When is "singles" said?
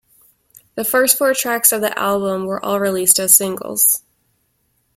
3.35-4.01